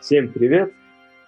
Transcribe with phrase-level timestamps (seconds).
[0.00, 0.72] Всем привет!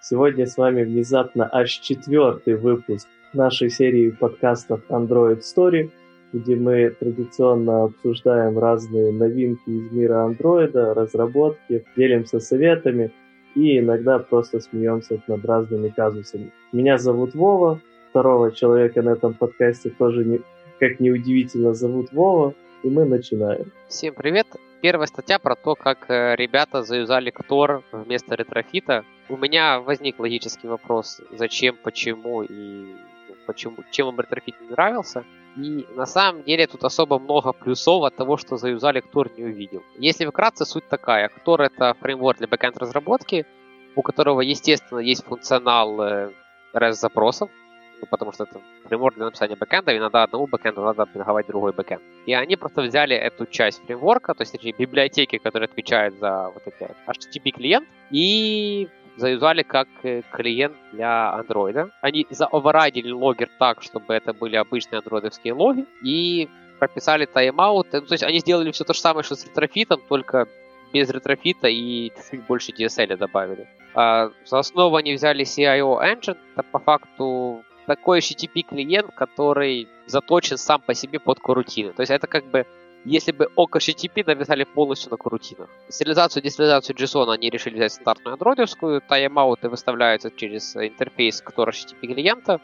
[0.00, 5.90] Сегодня с вами внезапно аж четвертый выпуск нашей серии подкастов Android Story,
[6.32, 13.12] где мы традиционно обсуждаем разные новинки из мира андроида, разработки, делимся советами
[13.54, 16.50] и иногда просто смеемся над разными казусами.
[16.72, 17.78] Меня зовут Вова,
[18.08, 20.40] второго человека на этом подкасте тоже, не,
[20.80, 23.70] как неудивительно, зовут Вова, и мы начинаем.
[23.86, 24.46] Всем привет!
[24.82, 29.04] Первая статья про то, как э, ребята заюзали Ktor вместо Retrofit а.
[29.28, 32.96] У меня возник логический вопрос, зачем, почему и
[33.28, 35.24] ну, почему, чем им Retrofit не нравился.
[35.56, 39.84] И на самом деле тут особо много плюсов от того, что заюзали Ktor не увидел.
[39.98, 41.28] Если вкратце, суть такая.
[41.28, 43.46] Ktor это фреймворк для бэкэнд разработки,
[43.94, 46.32] у которого, естественно, есть функционал
[46.72, 47.61] REST-запросов, э,
[48.02, 51.72] ну, потому что это фреймворк для написания бэкэнда, и надо одному бэкэнду надо пинговать другой
[51.72, 52.02] бэкэнд.
[52.26, 56.62] И они просто взяли эту часть фреймворка, то есть эти библиотеки, которые отвечают за вот
[56.66, 61.90] эти HTTP клиент, и заюзали как э, клиент для андроида.
[62.00, 67.92] Они заоверайдили логер так, чтобы это были обычные андроидовские логи, и прописали тайм-аут.
[67.92, 70.48] Ну, то есть они сделали все то же самое, что с Retrofit ом, только
[70.92, 73.68] без Retrofit а и чуть больше DSL добавили.
[73.94, 77.51] А за основу они взяли CIO Engine, это по факту
[77.86, 81.92] такой HTTP клиент, который заточен сам по себе под корутины.
[81.92, 82.66] То есть это как бы
[83.04, 85.68] если бы OkHttp написали полностью на корутинах.
[85.88, 92.14] Сериализацию и десериализацию JSON они решили взять стандартную андроидовскую, тайм-ауты выставляются через интерфейс который HTTP
[92.14, 92.60] клиента.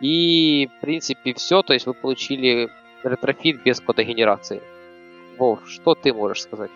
[0.00, 2.70] И, в принципе, все, то есть вы получили
[3.02, 4.62] Retrofit без кодогенерации.
[5.38, 6.70] Вов, что ты можешь сказать?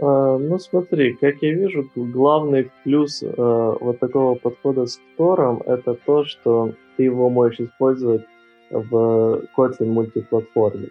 [0.00, 5.62] А, ну смотри, как я вижу, главный плюс э, вот такого подхода с Ktor ом
[5.64, 8.22] это то, что ты его можешь использовать
[8.70, 10.88] в Kotlin мультиплатформе.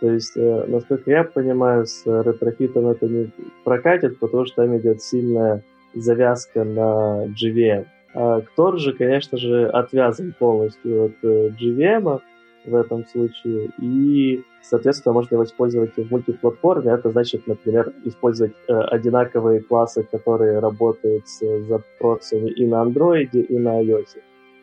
[0.00, 3.30] То есть, э, насколько я понимаю, с Retrofit ом это не
[3.64, 5.62] прокатит, потому что там идет сильная
[5.94, 7.86] завязка на JVM.
[8.14, 12.20] А Ktor же, конечно же, отвязан полностью от э, JVM
[12.66, 16.92] в этом случае, и, соответственно, можно его использовать в мультиплатформе.
[16.92, 23.58] Это значит, например, использовать э, одинаковые классы, которые работают с запросами и на Android, и
[23.58, 24.18] на iOS,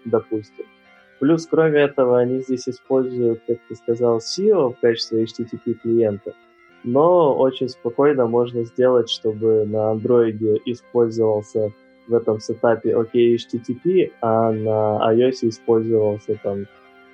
[0.06, 0.66] допустим.
[1.19, 6.34] Плюс, кроме этого, они здесь используют, как ты сказал, SEO в качестве HTTP клиента.
[6.84, 11.72] Но очень спокойно можно сделать, чтобы на Android использовался
[12.08, 16.66] в этом сетапе OKHTTP, а на iOS использовался там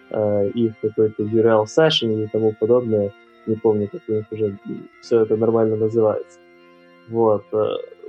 [0.10, 3.12] э, их какой-то URL session и тому подобное.
[3.46, 4.58] Не помню, как у них уже
[5.02, 6.40] все это нормально называется.
[7.08, 7.46] Вот.
[7.54, 7.66] Э,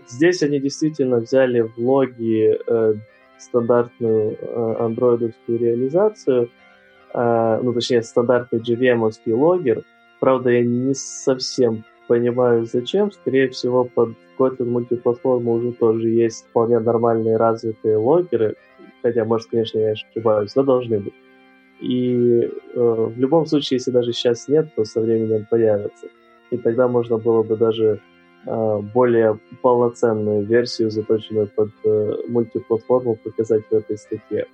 [0.08, 2.94] здесь они действительно взяли в логи э,
[3.38, 6.50] стандартную э, андроидовскую реализацию,
[7.14, 9.82] э, ну, точнее, стандартный jvm логер.
[10.20, 13.12] Правда, я не совсем понимаю, зачем.
[13.12, 18.56] Скорее всего, под Kotlin мультиплатформу уже тоже есть вполне нормальные развитые логеры,
[19.02, 21.14] хотя, может, конечно, я ошибаюсь, но должны быть.
[21.80, 26.08] И э, в любом случае, если даже сейчас нет, то со временем появятся.
[26.50, 28.00] И тогда можно было бы даже
[28.46, 34.46] Э, более полноценную версию, заточенную под э, мультиплатформу, показать в этой статье.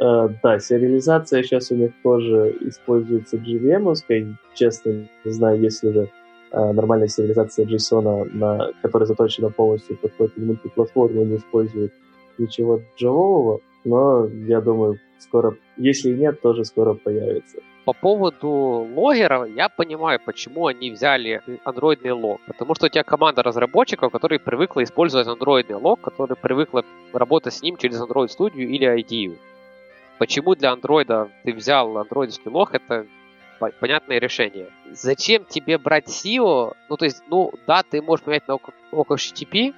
[0.00, 6.10] Э, да, сериализация сейчас у них тоже используется JVM, честно не знаю, есть ли уже
[6.50, 11.92] нормальная сериализация JSON, на, которая заточена полностью под какую-то мультиплатформу, не использует
[12.38, 17.58] ничего джавового, но я думаю, скоро, если нет, тоже скоро появится.
[17.84, 22.38] По поводу логера, я понимаю, почему они взяли андроидный лог.
[22.46, 26.84] Потому что у тебя команда разработчиков, которые привыкла использовать андроидный лог, которые привыкла
[27.14, 29.38] работать с ним через Android Studio или IDE.
[30.18, 33.06] Почему для андроида ты взял андроидский лог, это
[33.80, 34.66] понятное решение.
[34.90, 36.74] Зачем тебе брать SEO?
[36.88, 38.58] Ну, то есть, ну, да, ты можешь поменять на
[38.92, 39.74] OpenHTTP,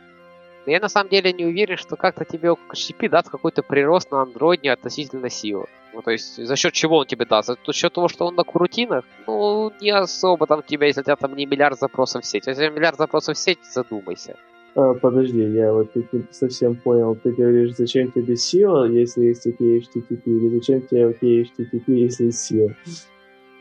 [0.67, 4.23] но я на самом деле не уверен, что как-то тебе HTTP даст какой-то прирост на
[4.23, 5.67] андроиде относительно SEO.
[5.93, 7.49] Ну, то есть, за счет чего он тебе даст?
[7.49, 9.05] За счет того, что он на курутинах?
[9.27, 12.47] Ну, не особо там тебя, если у тебя там не миллиард запросов в сеть.
[12.47, 14.37] Если миллиард запросов в сеть, задумайся.
[14.77, 17.17] А, подожди, я вот не совсем понял.
[17.17, 22.75] Ты говоришь, зачем тебе SEO, если есть OKHTTP, или зачем тебе OKHTTP, если есть SEO?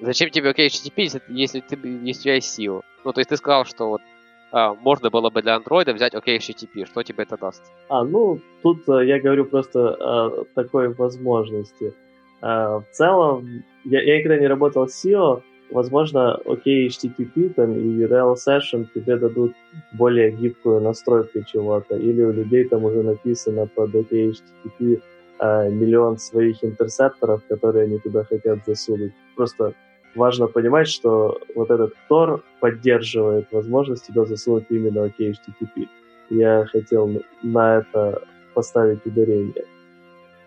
[0.02, 2.82] Зачем тебе OKHTTP, если, если, ты, если у тебя есть SEO?
[3.04, 4.02] Ну, то есть ты сказал, что вот
[4.52, 6.86] можно было бы для андроида взять OKHTTP.
[6.86, 7.62] Что тебе это даст?
[7.90, 11.94] А, ну, тут а, я говорю просто о такой возможности.
[12.42, 15.42] А, в целом, я, я никогда не работал с SEO,
[15.72, 19.54] возможно, окей, HTTP там, и URL Session тебе дадут
[19.94, 25.02] более гибкую настройку чего-то, или у людей там уже написано под окей, HTTP
[25.40, 29.14] э, миллион своих интерсепторов, которые они туда хотят засунуть.
[29.36, 29.74] Просто
[30.16, 35.88] важно понимать, что вот этот Tor поддерживает возможность туда засунуть именно окей, HTTP.
[36.30, 38.22] я хотел на это
[38.54, 39.66] поставить ударение.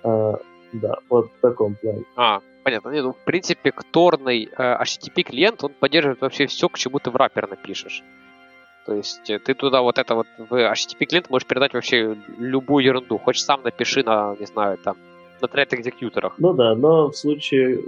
[0.03, 0.38] А,
[0.73, 2.05] да, вот в таком плане.
[2.17, 2.91] А, понятно.
[2.91, 7.11] Не, ну, в принципе, кторный э, HTTP клиент, он поддерживает вообще все, к чему ты
[7.11, 8.03] в раппер напишешь.
[8.87, 12.85] То есть э, ты туда вот это вот в HTTP клиент можешь передать вообще любую
[12.85, 13.19] ерунду.
[13.19, 14.97] Хочешь сам напиши на, не знаю, там,
[15.41, 16.35] на тред-экзекьюторах.
[16.38, 17.81] Ну да, но в случае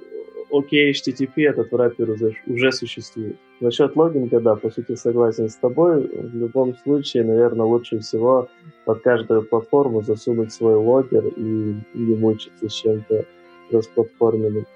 [0.58, 3.36] окей, HTTP этот враппер уже, уже существует.
[3.60, 6.06] Насчет логинга, да, по сути согласен с тобой.
[6.06, 8.48] В любом случае, наверное, лучше всего
[8.84, 13.24] под каждую платформу засунуть свой логер и не мучиться с чем-то
[13.70, 14.66] расплатформенным.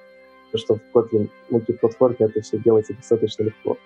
[0.50, 3.76] Потому что в Kotlin мультиплатформе это все делается достаточно легко.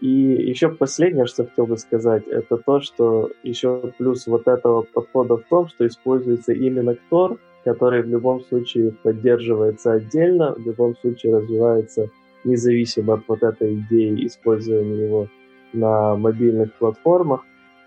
[0.00, 5.36] И еще последнее, что хотел бы сказать, это то, что еще плюс вот этого подхода
[5.36, 11.36] в том, что используется именно Ктор, который в любом случае поддерживается отдельно, в любом случае
[11.36, 12.10] развивается
[12.44, 15.28] независимо от вот этой идеи использования его
[15.72, 17.40] на мобильных платформах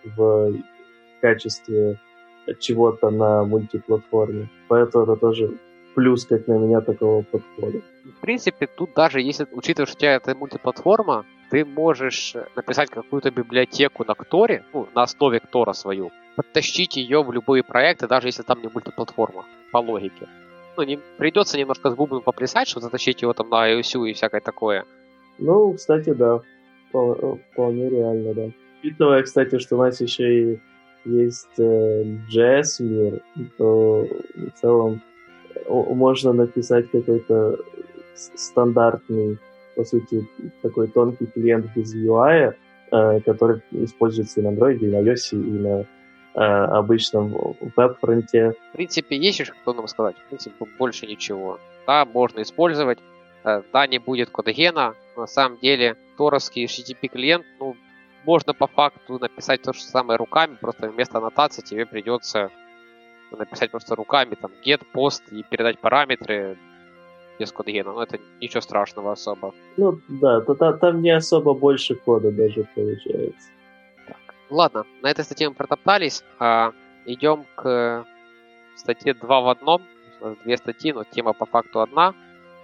[0.03, 0.53] в
[1.21, 2.00] качестве
[2.59, 4.50] чего-то на мультиплатформе.
[4.68, 5.57] Поэтому это тоже
[5.95, 7.81] плюс, как на меня, такого подхода.
[8.18, 13.32] В принципе, тут даже если, учитывая, что у тебя это мультиплатформа, ты можешь написать какую-то
[13.32, 18.44] библиотеку на Кторе, ну, на основе Ктора свою, подтащить ее в любые проекты, даже если
[18.44, 20.28] там не мультиплатформа, по логике.
[20.76, 24.42] Ну, не, придется немножко с бубном поплясать, чтобы затащить его там на iOS и всякое
[24.42, 24.86] такое.
[25.40, 26.42] Ну, кстати, да.
[26.90, 28.52] Вполне реально, да.
[28.82, 30.60] Учитывая, кстати, что у нас еще и
[31.06, 33.22] есть э, JS мир,
[33.58, 35.02] то в целом
[35.68, 37.58] можно написать какой-то
[38.14, 39.40] стандартный,
[39.77, 40.27] по сути,
[40.63, 42.56] такой тонкий клиент без UI,
[42.91, 45.85] э, который используется и на Android, и на iOS, и на э,
[46.33, 48.53] обычном веб-фронте.
[48.74, 50.15] В принципе, есть еще что нам сказать.
[50.18, 51.59] В принципе, больше ничего.
[51.85, 52.97] Да, можно использовать.
[53.44, 54.95] Э, да, не будет кодогена.
[55.15, 57.75] На самом деле, торовский HTTP клиент, ну,
[58.25, 62.50] можно по факту написать то же самое руками, просто вместо аннотации тебе придется
[63.31, 66.57] написать просто руками, там, get, post и передать параметры
[67.39, 67.94] без кодогена.
[67.94, 69.54] Но это ничего страшного особо.
[69.78, 73.50] Ну, да, то, то, там не особо больше кода даже получается.
[74.50, 76.24] Ладно, на этой статье мы протоптались.
[76.39, 76.72] А,
[77.06, 78.06] идем к
[78.75, 79.81] статье 2 в одном.
[80.44, 82.13] Две статьи, но тема по факту одна.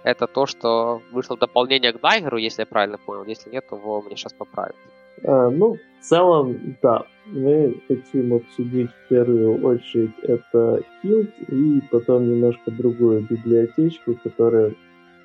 [0.02, 3.24] Это то, что вышло дополнение к Дайгеру, если я правильно понял.
[3.24, 4.76] Если нет, то его мне сейчас поправят.
[5.24, 7.04] А, ну, в целом, да.
[7.26, 14.74] Мы хотим обсудить в первую очередь это Hilt и потом немножко другую библиотечку, которая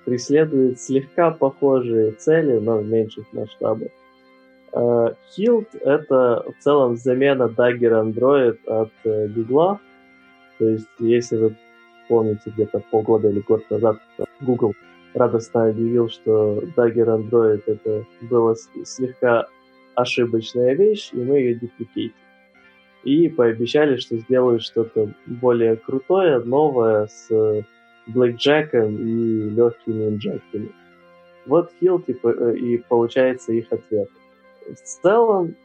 [0.06, 3.90] преследует слегка похожие цели, но в меньших масштабах.
[4.72, 9.80] Hilt— это в целом замена Dagger Android от Google.
[10.57, 11.57] То есть, если вы
[12.07, 13.98] помните, где-то полгода или год назад
[14.40, 14.74] Google
[15.13, 18.56] радостно объявил, что Dagger Android это была
[18.86, 19.48] слегка
[20.01, 22.16] ошибочная вещь, и мы ее депликейтим.
[23.04, 27.63] И пообещали, что сделают что-то более крутое, новое, с
[28.07, 30.72] блэкджеком и легкими инжектами.
[31.46, 34.10] Вот Hilt и, и получается их ответ.
[34.68, 35.56] В целом,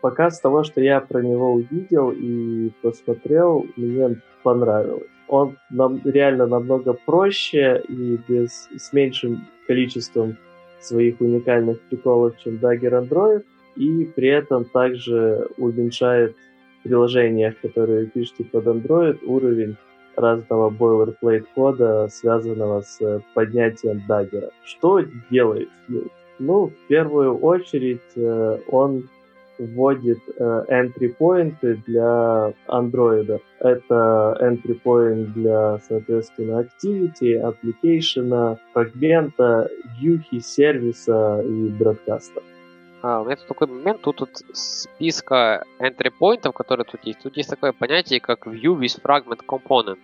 [0.00, 5.08] пока с того, что я про него увидел и посмотрел, мне понравилось.
[5.28, 10.36] Он нам реально намного проще и без, с меньшим количеством
[10.80, 13.44] своих уникальных приколов, чем Dagger Android,
[13.76, 16.36] и при этом также уменьшает
[16.80, 19.76] в приложениях, которые пишете под Android, уровень
[20.16, 24.50] разного boilerplate кода, связанного с поднятием даггера.
[24.64, 26.10] Что делает Fuse?
[26.38, 29.08] Ну, в первую очередь э, он
[29.58, 31.54] вводит э, entry point
[31.86, 33.40] для Android.
[33.60, 42.42] Это entry point для, соответственно, activity, application, фрагмента, вьюхи, сервиса и бродкаста.
[43.04, 47.20] А, у меня тут такой момент, тут, тут списка entry point, которые тут есть.
[47.22, 49.98] Тут есть такое понятие, как view with fragment component.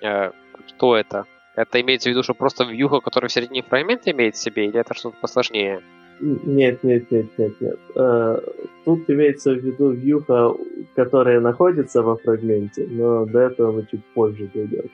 [0.00, 0.30] Э,
[0.66, 1.26] что это?
[1.54, 4.80] Это имеется в виду, что просто вьюха, который в середине фрагмента имеет в себе, или
[4.80, 5.82] это что-то посложнее?
[6.20, 7.78] Нет, нет, нет, нет, нет.
[7.94, 8.38] Э,
[8.86, 10.54] тут имеется в виду вьюха,
[10.96, 14.88] которая находится во фрагменте, но до этого мы чуть позже дойдем.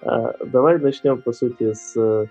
[0.00, 2.26] Э, давай начнем, по сути, с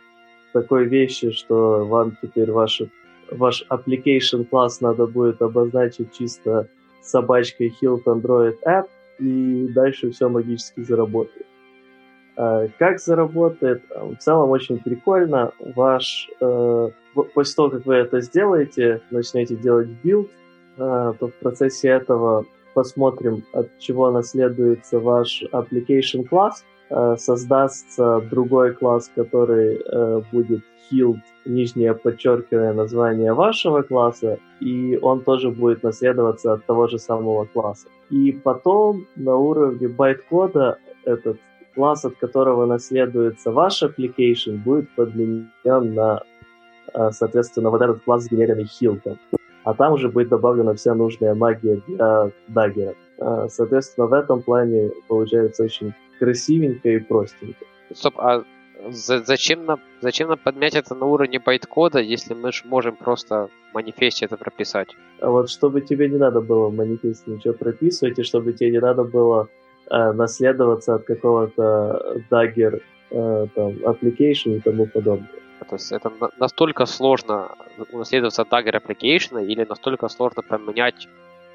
[0.51, 2.89] такой вещи, что вам теперь ваши,
[3.31, 6.67] ваш application класс надо будет обозначить чисто
[7.01, 8.88] собачкой Hilt Android App,
[9.19, 11.45] и дальше все магически заработает.
[12.38, 13.83] Э, как заработает?
[13.89, 15.51] В целом очень прикольно.
[15.75, 16.89] Ваш, э,
[17.33, 20.29] после того, как вы это сделаете, начнете делать билд,
[20.77, 26.63] э, то в процессе этого посмотрим, от чего наследуется ваш application класс,
[27.17, 29.81] создастся другой класс, который
[30.31, 30.61] будет
[30.91, 37.45] Hilt, нижнее подчеркивание название вашего класса, и он тоже будет наследоваться от того же самого
[37.45, 37.88] класса.
[38.10, 41.38] И потом на уровне байткода этот
[41.75, 46.21] класс, от которого наследуется ваш application, будет подменен на,
[46.93, 49.17] э, соответственно, вот этот класс, сгенерированный хилтом.
[49.63, 52.95] А там уже будет добавлена вся нужная магия для даггера.
[53.19, 57.65] Э, соответственно, в этом плане получается очень красивенько и простенько.
[57.93, 58.43] Стоп, а
[58.89, 63.73] зачем нам, зачем нам поднять это на уровне байткода, если мы же можем просто в
[63.73, 64.89] манифесте это прописать?
[65.19, 68.79] А вот чтобы тебе не надо было в манифесте ничего прописывать, и чтобы тебе не
[68.79, 69.47] надо было
[69.89, 75.29] э, наследоваться от какого-то dagger э, там, application и тому подобное.
[75.69, 77.55] То есть это настолько сложно
[77.91, 81.07] унаследоваться от dagger application или настолько сложно поменять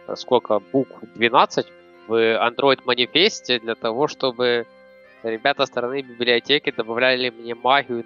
[0.06, 1.66] э, сколько букв 12
[2.08, 4.66] в Android манифесте для того, чтобы
[5.30, 8.04] ребята со стороны библиотеки добавляли мне магию.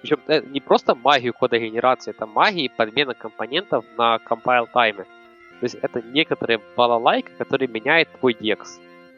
[0.00, 5.04] Причем э, не просто магию кода генерации, это магия подмена компонентов на compile тайме.
[5.60, 8.58] То есть это некоторые балалайка, которые меняет твой DEX.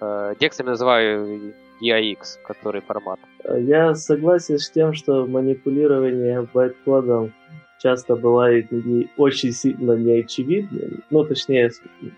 [0.01, 3.21] Э, DEX я называю DIX, который формат.
[3.59, 7.33] Я согласен с тем, что манипулирование байткодом
[7.79, 11.03] часто бывает не очень сильно неочевидным.
[11.11, 11.71] Ну, точнее,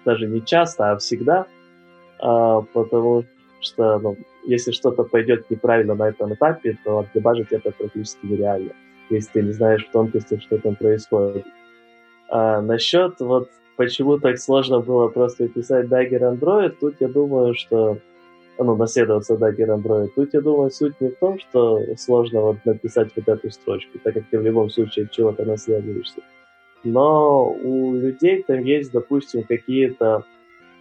[0.04, 1.47] даже не часто, а всегда.
[2.21, 3.25] А, потому
[3.61, 8.72] что ну, если что-то пойдет неправильно на этом этапе, то отдебажить это практически нереально,
[9.11, 11.46] если ты не знаешь в тонкостях, что там происходит.
[12.28, 17.99] А насчет вот почему так сложно было просто писать Dagger Android, тут я думаю, что
[18.58, 20.08] ну, наследоваться Dagger Android.
[20.14, 24.14] Тут, я думаю, суть не в том, что сложно вот написать вот эту строчку, так
[24.14, 26.20] как ты в любом случае чего-то наследуешься.
[26.84, 30.25] Но у людей там есть, допустим, какие-то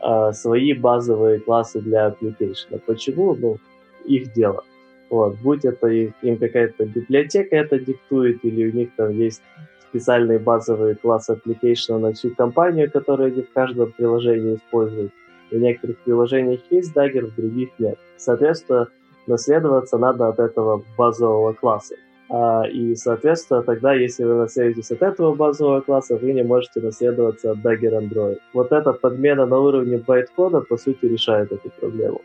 [0.01, 2.81] а, свои базовые классы для application.
[2.85, 3.35] Почему?
[3.35, 3.57] Ну,
[4.05, 4.63] их дело.
[5.09, 9.41] Вот, будь это им какая-то библиотека это диктует, или у них там есть
[9.89, 15.11] специальные базовые классы application на всю компанию, которые они в каждом приложении используют.
[15.51, 17.99] В некоторых приложениях есть Dagger, в других нет.
[18.15, 18.87] Соответственно,
[19.27, 21.95] наследоваться надо от этого базового класса.
[22.33, 27.51] А, и, соответственно, тогда, если вы наследуетесь от этого базового класса, вы не можете наследоваться
[27.51, 28.37] от Dagger Android.
[28.53, 32.21] Вот эта подмена на уровне байткода, по сути, решает эту проблему.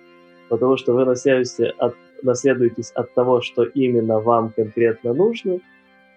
[0.49, 5.59] Потому что вы наследуетесь от, наследуетесь от того, что именно вам конкретно нужно,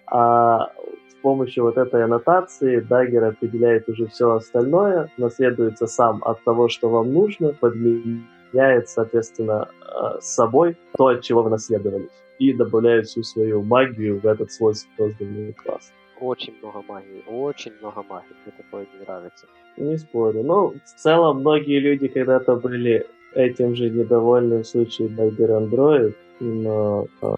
[0.06, 0.70] а
[1.08, 6.88] с помощью вот этой аннотации Dagger определяет уже все остальное, наследуется сам от того, что
[6.90, 13.22] вам нужно, подменяет, соответственно, э, с собой то, от чего вы наследовались и добавляют всю
[13.22, 15.92] свою магию в этот свой созданный класс.
[16.20, 18.34] Очень много магии, очень много магии.
[18.44, 19.46] Мне такое не нравится.
[19.76, 20.42] Не спорю.
[20.42, 27.06] Ну, в целом, многие люди когда-то были этим же недовольны в случае Dagger Android, но
[27.20, 27.36] а,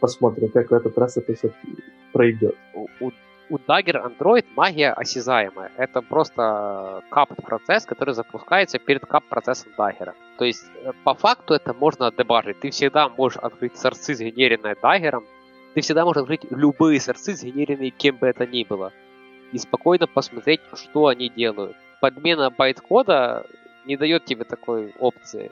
[0.00, 1.50] посмотрим, как в этот раз это все
[2.12, 2.54] пройдет.
[2.74, 3.10] У, у
[3.52, 5.70] у Dagger Android магия осязаемая.
[5.76, 10.14] Это просто кап-процесс, который запускается перед кап-процессом Dagger.
[10.38, 12.60] То есть, э, по факту это можно дебажить.
[12.60, 15.22] Ты всегда можешь открыть сорцы, сгенеренные Dagger.
[15.74, 18.90] Ты всегда можешь открыть любые сорцы, сгенеренные кем бы это ни было.
[19.52, 21.76] И спокойно посмотреть, что они делают.
[22.00, 23.44] Подмена байт-кода
[23.84, 25.50] не дает тебе такой опции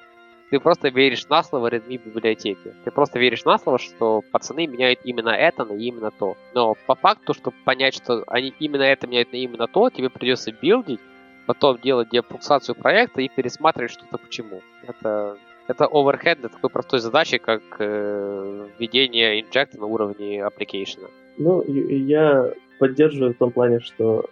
[0.50, 2.74] ты просто веришь на слово Redmi библиотеки.
[2.84, 6.36] Ты просто веришь на слово, что пацаны меняют именно это на именно то.
[6.54, 10.52] Но по факту, чтобы понять, что они именно это меняют на именно то, тебе придется
[10.52, 11.00] билдить,
[11.46, 14.60] потом делать депулсацию проекта и пересматривать что-то почему.
[14.82, 15.38] Это
[15.68, 21.08] это overhead для такой простой задачи, как э, введение инжекта на уровне application.
[21.38, 24.28] Ну, я поддерживаю в том плане, что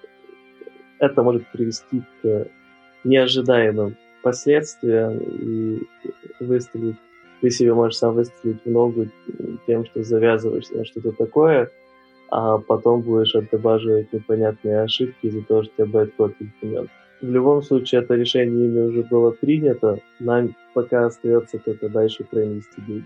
[0.99, 2.49] это может привести к
[3.05, 5.83] неожидаемым последствия и
[6.41, 6.97] выстрелить.
[7.41, 9.07] Ты себе можешь сам выстрелить в ногу
[9.67, 11.71] тем, что завязываешься на что-то такое,
[12.31, 16.89] а потом будешь отдебаживать непонятные ошибки из-за того, что тебя байткод изменен.
[17.21, 23.05] В любом случае, это решение ими уже было принято, нам пока остается только дальше проинвестигировать.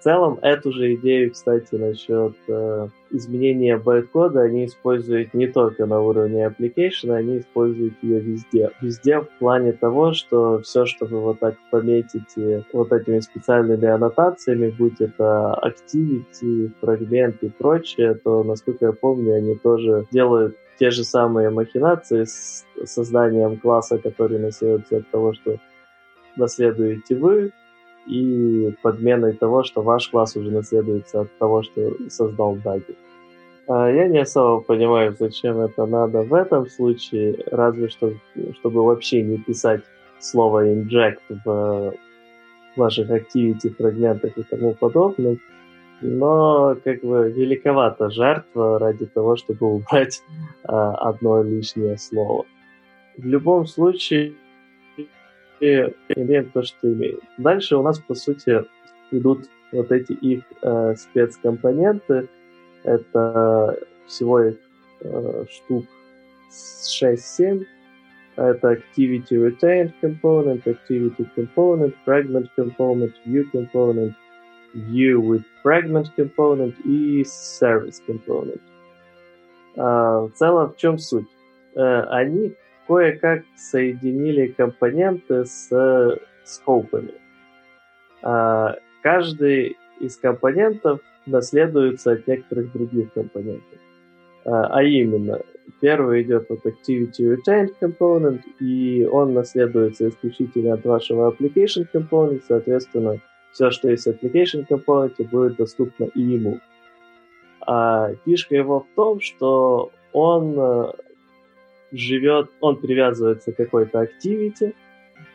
[0.00, 6.00] В целом, эту же идею, кстати, насчет э, изменения байткода они используют не только на
[6.00, 8.70] уровне application, они используют ее везде.
[8.80, 14.70] Везде в плане того, что все, что вы вот так пометите вот этими специальными аннотациями,
[14.70, 21.04] будь это activity, фрагмент и прочее, то, насколько я помню, они тоже делают те же
[21.04, 25.58] самые махинации с созданием класса, который наследуется от того, что
[26.36, 27.52] наследуете вы,
[28.06, 32.96] и подменой того, что ваш класс уже наследуется от того, что создал Даги.
[33.68, 38.12] А, я не особо понимаю, зачем это надо в этом случае, разве что,
[38.58, 39.82] чтобы вообще не писать
[40.18, 41.94] слово inject в
[42.76, 45.38] ваших activity, фрагментах и тому подобном.
[46.02, 50.22] но как бы великовата жертва ради того, чтобы убрать
[50.64, 52.46] э, одно лишнее слово.
[53.18, 54.32] В любом случае,
[55.60, 57.20] имеем то, что имеем.
[57.38, 58.64] Дальше у нас, по сути,
[59.10, 62.28] идут вот эти их э, спецкомпоненты.
[62.82, 64.56] Это всего их
[65.00, 65.84] э, штук
[67.02, 67.66] 6-7.
[68.36, 74.14] Это Activity Retained Component, Activity Component, Fragment Component, View Component,
[74.74, 78.60] View with Fragment Component и Service Component.
[79.76, 81.28] Uh, в целом, в чем суть?
[81.76, 82.54] Uh, они
[82.90, 87.14] кое-как соединили компоненты с э, скопами.
[88.22, 93.78] Uh, каждый из компонентов наследуется от некоторых других компонентов.
[94.44, 95.40] А именно,
[95.80, 103.20] Первый идет вот Activity Retained Component, и он наследуется исключительно от вашего Application Component, соответственно,
[103.52, 106.60] все, что есть в Application Component, будет доступно и ему.
[107.66, 110.92] А фишка его в том, что он э,
[111.92, 114.74] живет, он привязывается к какой-то activity.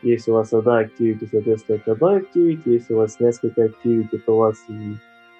[0.02, 2.62] Если у вас одна activity, соответственно, к одной activity.
[2.64, 4.64] Если у вас несколько activity, то у вас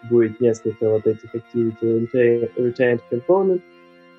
[0.09, 2.09] будет несколько вот этих activity
[2.57, 3.63] retained component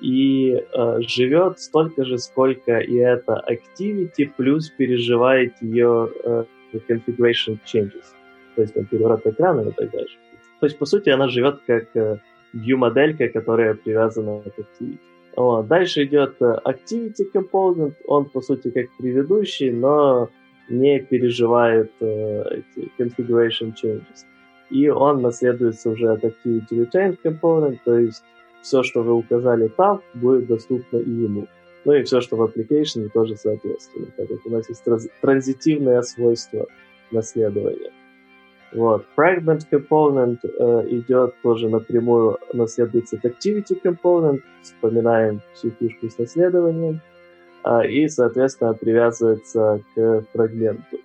[0.00, 6.44] и э, живет столько же, сколько и это activity, плюс переживает ее э,
[6.88, 8.04] configuration changes,
[8.54, 10.16] то есть там, переворот экрана и так дальше.
[10.60, 12.18] То есть, по сути, она живет как э,
[12.54, 14.98] view-моделька, которая привязана к activity.
[15.38, 15.68] Вот.
[15.68, 20.30] Дальше идет э, activity component, он, по сути, как предыдущий, но
[20.68, 24.26] не переживает э, эти configuration changes.
[24.70, 28.24] И он наследуется уже от activity retained component, то есть
[28.62, 31.46] все, что вы указали там, будет доступно и ему.
[31.84, 34.82] Ну и все, что в application, тоже соответственно, так как у нас есть
[35.20, 36.66] транзитивное свойство
[37.12, 37.92] наследования.
[38.72, 39.06] Вот.
[39.16, 47.00] Fragment component э, идет тоже напрямую, наследуется от activity component, вспоминаем всю фишку с наследованием,
[47.64, 50.98] э, и, соответственно, привязывается к фрагменту.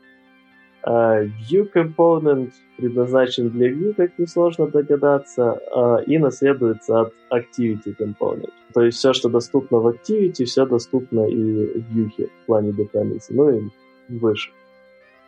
[0.85, 8.51] Uh, view component предназначен для view, как несложно догадаться, uh, и наследуется от activity component.
[8.73, 13.29] То есть все, что доступно в activity, все доступно и в view в плане dependency,
[13.29, 13.61] ну и
[14.09, 14.51] выше.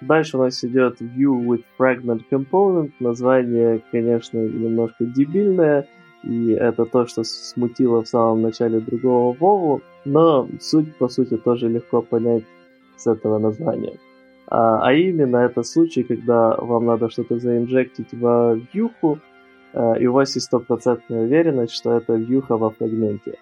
[0.02, 2.92] Дальше у нас идет view with fragment component.
[3.00, 5.88] Название, конечно, немножко дебильное,
[6.24, 11.70] и это то, что смутило в самом начале другого Вову, но суть, по сути, тоже
[11.70, 12.44] легко понять
[12.98, 13.98] с этого названия.
[14.48, 19.20] А, а именно это случай, когда вам надо что-то заинжектить в вьюху,
[19.74, 23.38] э, и у вас есть стопроцентная уверенность, что это вьюха во фрагменте.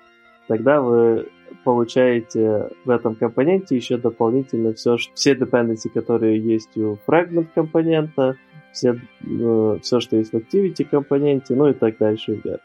[0.47, 1.27] Тогда вы
[1.63, 8.37] получаете в этом компоненте еще дополнительно все, все dependency, которые есть у fragment компонента,
[8.71, 12.61] все, э, все, что есть в activity компоненте, ну и так дальше вверх.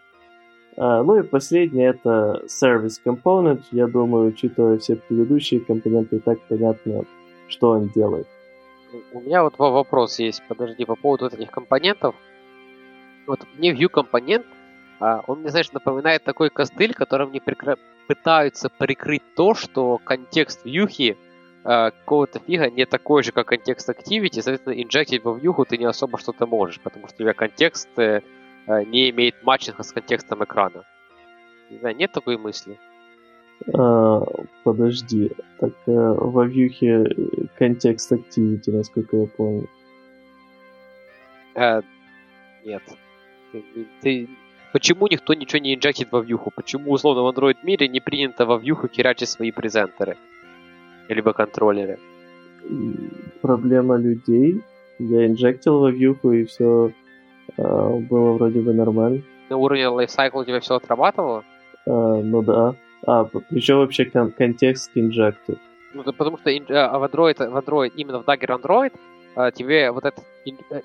[0.77, 3.63] А, ну и последнее это service component.
[3.73, 7.05] Я думаю, учитывая все предыдущие компоненты, так понятно,
[7.49, 8.29] что он делает.
[9.13, 12.15] У меня вот вопрос есть, подожди, по поводу вот этих компонентов.
[13.27, 14.47] Вот мне view компонент,
[15.01, 17.77] а, он мне, знаешь, напоминает такой костыль, которым не прикры...
[18.09, 21.17] пытаются прикрыть то, что контекст вьюхи
[21.63, 25.85] а, какого-то фига не такой же, как контекст activity, соответственно, инжектить во вьюху ты не
[25.85, 28.23] особо что-то можешь, потому что у тебя контекст э,
[28.67, 30.85] э, не имеет матчинга с контекстом экрана.
[31.71, 32.79] Не знаю, нет такой мысли?
[33.75, 34.25] А,
[34.65, 37.07] подожди, так а, во вьюхе
[37.59, 39.69] контекст activity, насколько я помню.
[41.55, 41.83] А,
[42.65, 42.83] нет.
[43.53, 43.65] Ты,
[44.01, 44.29] ты,
[44.73, 46.51] почему никто ничего не инжектит во вьюху?
[46.55, 50.17] Почему, условно, в Android мире не принято во вьюху херачить свои презентеры?
[51.09, 51.99] Либо контроллеры?
[53.41, 54.61] Проблема людей.
[54.99, 56.93] Я инжектил во вьюху, и все
[57.57, 59.23] а, было вроде бы нормально.
[59.49, 61.45] На уровне lifecycle у тебя все отрабатывало?
[61.87, 62.75] А, ну да.
[63.07, 65.59] А, причем вообще кон- контекст к инжекту.
[65.95, 68.99] Ну, потому что а, в Android, в Android, именно в Dagger Android, а,
[69.55, 70.81] тебе вот этот э,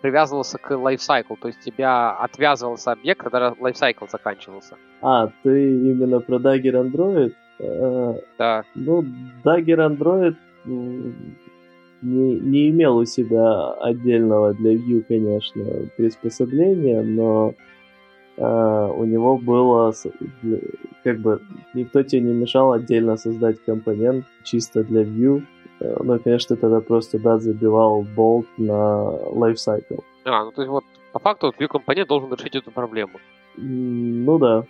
[0.00, 4.76] привязывался к lifecycle, то есть тебя отвязывался объект, когда lifecycle заканчивался.
[5.02, 7.34] А, ты именно про Dagger Android?
[7.58, 8.64] Э, да.
[8.74, 9.04] Ну,
[9.44, 15.64] Dagger Android не, не имел у себя отдельного для Vue, конечно,
[15.96, 17.54] приспособления, но
[18.36, 19.94] Uh, у него было,
[21.04, 21.40] как бы,
[21.72, 25.44] никто тебе не мешал отдельно создать компонент чисто для Vue.
[25.80, 30.02] Uh, ну, конечно, тогда просто, да, забивал болт на lifecycle.
[30.24, 33.20] А, ну, то есть вот, по факту, Vue компонент должен решить эту проблему.
[33.56, 34.64] Ну, да.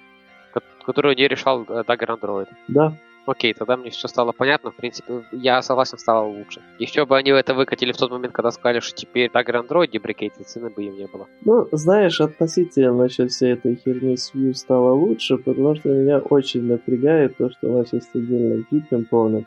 [0.85, 2.49] Которую не решал э, Dagger Android.
[2.69, 2.97] Да.
[3.27, 4.71] Окей, тогда мне все стало понятно.
[4.71, 6.61] В принципе, я согласен, стало лучше.
[6.79, 10.45] Еще бы они это выкатили в тот момент, когда сказали, что теперь Tiger Android deprecated,
[10.45, 11.27] цены бы им не было.
[11.45, 16.65] Ну, знаешь, относительно насчет всей этой херни с Vue стало лучше, потому что меня очень
[16.65, 19.47] напрягает то, что у нас есть отдельно Vue Component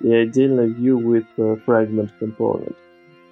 [0.00, 2.76] и отдельно Vue with uh, Fragment Component.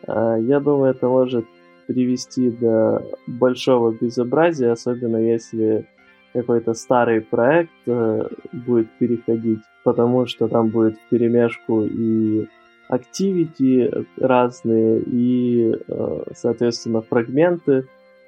[0.06, 1.46] Uh, я думаю, это может
[1.86, 5.86] привести до большого безобразия, особенно если
[6.32, 12.46] какой-то старый проект э, будет переходить, потому что там будет перемешку и
[12.90, 17.86] activity разные, и, э, соответственно, фрагменты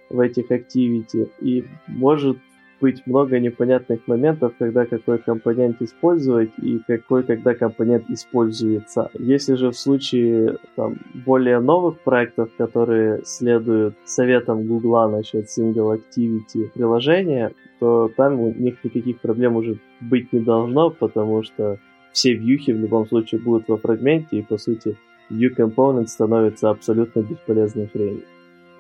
[0.09, 2.38] в этих activity, и может
[2.81, 9.11] быть много непонятных моментов, когда какой компонент использовать и какой когда компонент используется.
[9.19, 16.71] Если же в случае там, более новых проектов, которые следуют советам Гугла насчет Single Activity
[16.75, 21.79] приложения, то там у них никаких проблем уже быть не должно, потому что
[22.12, 24.97] все вьюхи в любом случае будут во фрагменте, и по сути
[25.31, 28.25] view component становится абсолютно бесполезной хренью.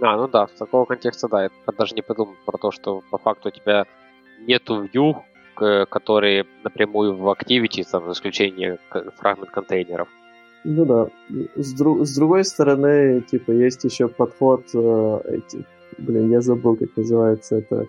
[0.02, 3.18] А, ну да, в такого контекста, да, я даже не подумал про то, что по
[3.18, 3.86] факту у тебя
[4.46, 5.16] нету view,
[5.86, 8.78] которые напрямую в Activity, там, за исключением
[9.16, 10.08] фрагмент контейнеров.
[10.64, 11.08] Ну да.
[11.56, 15.66] С, друг, с другой стороны, типа, есть еще подход э, этих...
[15.98, 17.86] Блин, я забыл, как называется это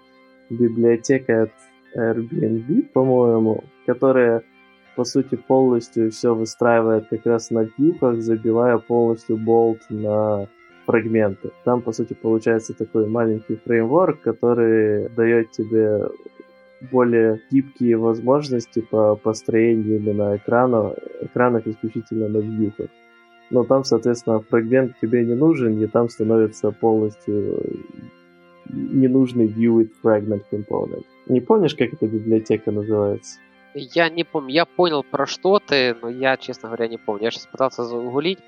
[0.50, 1.52] библиотека от
[1.96, 4.44] Airbnb, по-моему, которая,
[4.96, 10.48] по сути, полностью все выстраивает как раз на вьюхах, забивая полностью болт на
[10.86, 11.52] фрагменты.
[11.64, 16.10] Там, по сути, получается такой маленький фреймворк, который дает тебе
[16.92, 22.90] более гибкие возможности по построению именно экрана, экранах исключительно на вьюхах.
[23.52, 27.62] Но там, соответственно, фрагмент тебе не нужен, и там становится полностью
[28.70, 31.06] ненужный view with fragment component.
[31.28, 33.40] Не помнишь, как эта библиотека называется?
[33.74, 34.54] Я не помню.
[34.54, 37.26] Я понял, про что ты, но я, честно говоря, не помню.
[37.26, 38.40] Я сейчас пытался загуглить,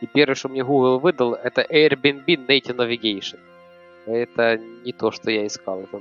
[0.00, 3.38] и первое, что мне Google выдал, это Airbnb Native Navigation.
[4.06, 5.80] Это не то, что я искал.
[5.82, 6.00] Это.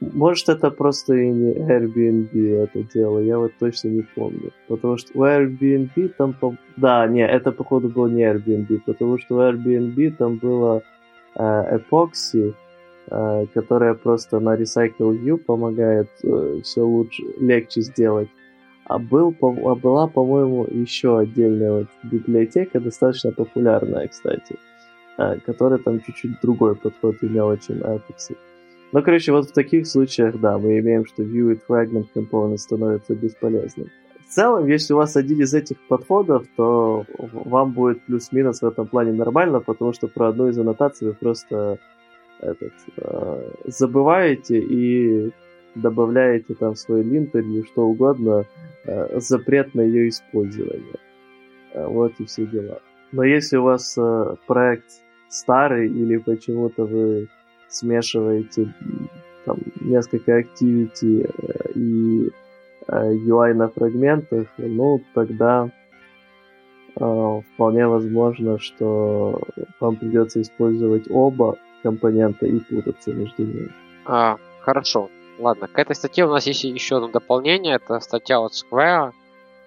[0.00, 4.50] Может, это просто и не Airbnb это дело, я вот точно не помню.
[4.68, 6.34] Потому что у Airbnb там...
[6.76, 10.82] Да, не, это, походу, был не Airbnb, потому что у Airbnb там было
[11.34, 12.54] э, Epoxy,
[13.10, 18.28] э, которая просто на Recycle View помогает э, все лучше, легче сделать.
[18.90, 24.56] А, был, а была, по-моему, еще отдельная вот библиотека, достаточно популярная, кстати,
[25.16, 28.36] э, которая там чуть-чуть другой подход имела, чем Apex.
[28.90, 33.14] Ну, короче, вот в таких случаях, да, мы имеем, что view it fragment component становится
[33.14, 33.86] бесполезным.
[34.26, 38.88] В целом, если у вас один из этих подходов, то вам будет плюс-минус в этом
[38.88, 41.78] плане нормально, потому что про одну из аннотаций вы просто
[42.40, 45.30] этот, э, забываете и
[45.74, 48.44] добавляете там свой линтер или что угодно,
[48.84, 50.98] э, запрет на ее использование.
[51.72, 52.80] Э, вот и все дела.
[53.12, 54.86] Но если у вас э, проект
[55.28, 57.28] старый или почему-то вы
[57.68, 58.72] смешиваете
[59.44, 60.44] там несколько э,
[61.74, 62.30] и
[62.88, 65.70] UI на фрагментах, ну тогда
[66.94, 69.40] вполне возможно, что
[69.78, 73.70] вам придется использовать оба компонента и путаться между ними.
[74.06, 75.08] А, хорошо.
[75.40, 77.76] Ладно, к этой статье у нас есть еще одно дополнение.
[77.76, 79.12] Это статья от Square.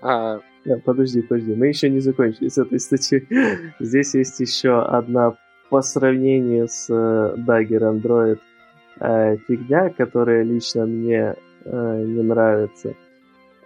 [0.02, 0.40] А...
[0.86, 1.56] Подожди, подожди.
[1.56, 3.28] Мы еще не закончили с этой статьей.
[3.80, 5.36] Здесь есть еще одна
[5.70, 8.40] по сравнению с э, Dagger Android
[9.00, 12.94] э, фигня, которая лично мне э, не нравится.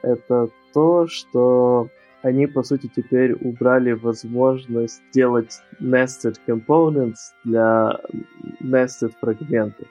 [0.02, 1.90] Это то, что
[2.22, 8.00] они, по сути, теперь убрали возможность делать nested components для
[8.64, 9.88] nested фрагментов.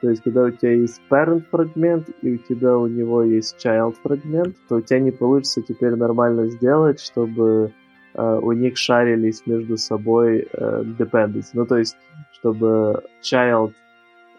[0.00, 3.96] То есть, когда у тебя есть parent фрагмент и у тебя у него есть child
[4.02, 7.72] фрагмент, то у тебя не получится теперь нормально сделать, чтобы
[8.14, 11.50] э, у них шарились между собой э, dependency.
[11.54, 11.96] Ну, то есть,
[12.32, 13.72] чтобы child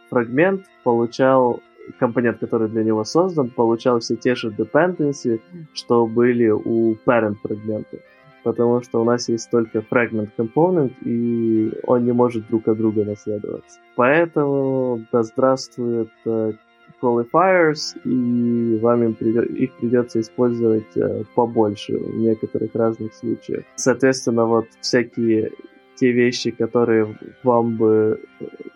[0.09, 1.61] фрагмент получал
[1.99, 5.41] компонент, который для него создан, получал все те же dependency,
[5.73, 7.97] что были у parent фрагмента
[8.43, 13.05] потому что у нас есть только fragment component, и он не может друг от друга
[13.05, 13.79] наследоваться.
[13.95, 16.53] Поэтому да здравствует э,
[17.01, 23.63] qualifiers, и вам им придет, их придется использовать э, побольше в некоторых разных случаях.
[23.75, 25.51] Соответственно, вот всякие
[25.95, 28.21] те вещи, которые вам бы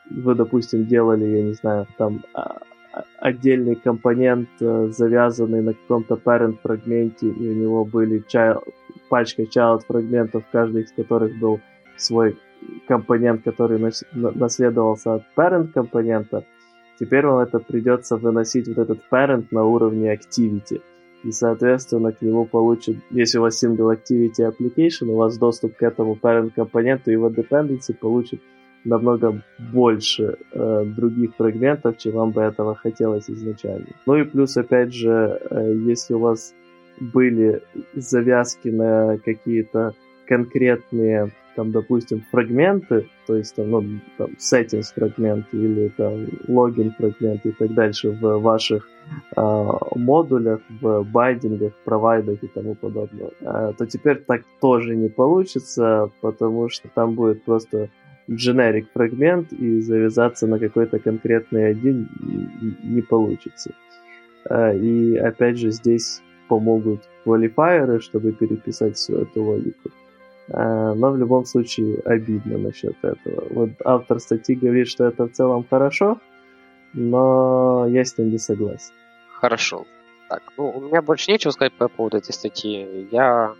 [0.09, 2.59] вы, допустим, делали, я не знаю, там а,
[3.19, 8.63] отдельный компонент, э, завязанный на каком-то parent фрагменте, и у него были child,
[9.09, 11.59] пачка child фрагментов, каждый из которых был
[11.97, 12.37] свой
[12.87, 13.79] компонент, который
[14.13, 16.45] наследовался от parent компонента,
[16.99, 20.81] теперь вам это придется выносить вот этот parent на уровне activity.
[21.23, 25.83] и, соответственно, к нему получит, если у вас single activity application, у вас доступ к
[25.83, 28.41] этому parent компоненту, его dependency получит
[28.85, 29.41] намного
[29.71, 33.87] больше э, других фрагментов, чем вам бы этого хотелось изначально.
[34.05, 36.53] Ну и плюс, опять же, э, если у вас
[36.99, 37.61] были
[37.93, 39.93] завязки на какие-то
[40.27, 43.83] конкретные, там, допустим, фрагменты, то есть там, ну,
[44.17, 48.87] там, settings фрагмент или там логин фрагмент и так дальше в ваших
[49.35, 56.09] э, модулях, в байдингах, провайдах и тому подобное, э, то теперь так тоже не получится,
[56.21, 57.89] потому что там будет просто
[58.29, 62.09] generic фрагмент и завязаться на какой-то конкретный один
[62.83, 63.71] не получится.
[64.49, 69.89] Э, и опять же здесь помогут квалифайеры, чтобы переписать всю эту логику.
[70.49, 73.47] Э, но в любом случае обидно насчет этого.
[73.49, 76.19] Вот автор статьи говорит, что это в целом хорошо,
[76.93, 78.93] но я с ним не согласен.
[79.39, 79.85] Хорошо.
[80.29, 83.07] Так, ну, у меня больше нечего сказать по поводу этой статьи.
[83.11, 83.55] Я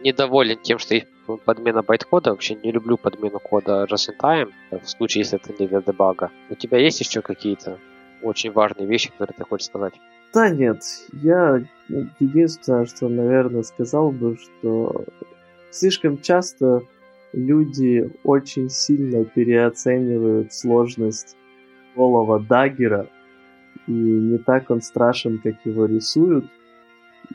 [0.00, 2.30] недоволен тем, что есть подмена байткода.
[2.30, 6.30] Вообще не люблю подмену кода just in time, в случае, если это не для дебага.
[6.50, 7.78] У тебя есть еще какие-то
[8.22, 9.94] очень важные вещи, которые ты хочешь сказать?
[10.34, 11.62] Да нет, я
[12.18, 15.04] единственное, что, наверное, сказал бы, что
[15.70, 16.82] слишком часто
[17.32, 21.36] люди очень сильно переоценивают сложность
[21.96, 23.08] голова Даггера,
[23.86, 26.44] и не так он страшен, как его рисуют.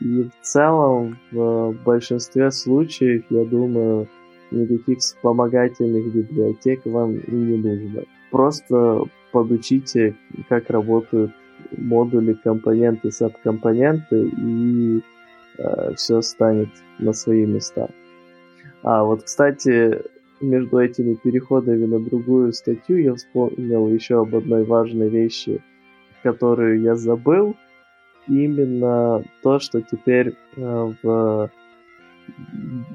[0.00, 4.08] И в целом, в большинстве случаев, я думаю,
[4.50, 8.02] никаких вспомогательных библиотек вам и не нужно.
[8.30, 10.16] Просто подучите,
[10.48, 11.32] как работают
[11.76, 15.00] модули, компоненты, сабкомпоненты, и
[15.58, 17.88] э, все станет на свои места.
[18.82, 20.02] А вот, кстати,
[20.40, 25.62] между этими переходами на другую статью я вспомнил еще об одной важной вещи,
[26.22, 27.56] которую я забыл.
[28.28, 31.50] Именно то, что теперь э, в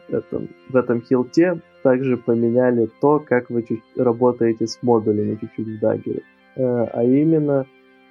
[0.09, 5.83] этом, в этом хилте также поменяли то, как вы чуть, работаете с модулями чуть-чуть в
[5.83, 6.23] Dagger.
[6.55, 7.65] Э, а именно,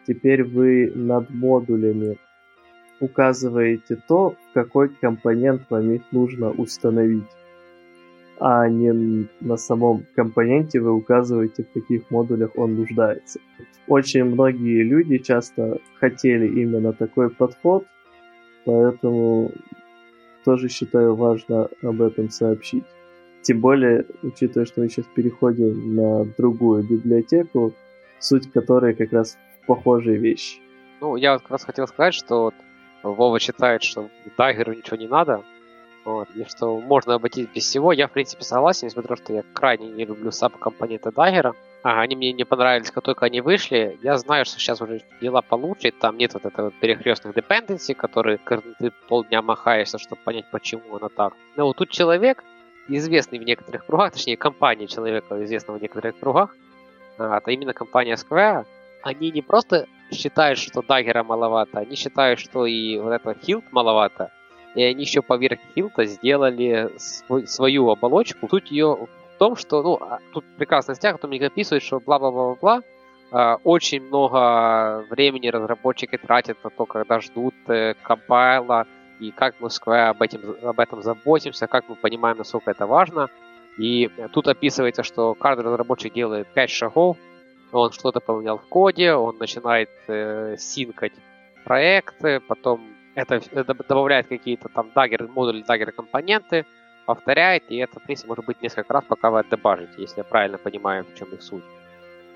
[0.06, 2.18] теперь вы над модулями
[3.00, 7.37] указываете то, какой компонент вам их нужно установить
[8.40, 13.40] а не на самом компоненте вы указываете, в каких модулях он нуждается.
[13.86, 17.84] Очень многие люди часто хотели именно такой подход,
[18.64, 19.50] поэтому
[20.44, 22.84] тоже считаю важно об этом сообщить.
[23.42, 27.72] Тем более, учитывая, что мы сейчас переходим на другую библиотеку,
[28.18, 30.60] суть которой как раз похожие вещи.
[31.00, 32.52] Ну, я вот как раз хотел сказать, что
[33.02, 35.42] Вова считает, что Дайгеру ничего не надо,
[36.04, 37.92] вот, и что можно обойтись без всего.
[37.92, 41.54] Я, в принципе, согласен, несмотря на то, что я крайне не люблю саб-компоненты Dagger.
[41.82, 43.98] Ага, они мне не понравились, как только они вышли.
[44.02, 48.38] Я знаю, что сейчас уже дела получше, там нет вот этого перехрестных dependency, которые
[48.78, 51.34] ты полдня махаешься, чтобы понять, почему оно так.
[51.56, 52.42] Но вот тут человек,
[52.88, 56.56] известный в некоторых кругах, точнее, компания человека, известного в некоторых кругах,
[57.18, 58.64] а, это именно компания Square,
[59.02, 64.32] они не просто считают, что Dagger маловато, они считают, что и вот этого Hilt маловато,
[64.78, 68.48] и они еще поверх Хилта сделали свой, свою оболочку.
[68.48, 72.82] Суть ее в том, что, ну, а, тут прекрасная которая мне описывает, что бла-бла-бла-бла,
[73.30, 78.86] Uh, очень много времени разработчики тратят на то, когда ждут uh, компайла,
[79.20, 82.86] и как мы в Square об, этим, об этом заботимся, как мы понимаем, насколько это
[82.86, 83.28] важно.
[83.76, 87.18] И тут описывается, что каждый разработчик делает 5 шагов,
[87.70, 91.12] он что-то поменял в коде, он начинает э, синкать
[91.64, 92.80] проекты, потом
[93.18, 96.64] это, это добавляет какие-то там даггеры, модули даггеры компоненты,
[97.06, 100.58] повторяет, и это, в принципе, может быть несколько раз, пока вы отдебажите, если я правильно
[100.58, 101.64] понимаю, в чем их суть.